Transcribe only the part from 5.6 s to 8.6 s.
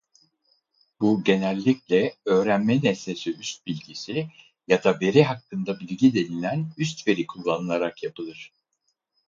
bilgi" denilen üstveri kullanılarak yapılır.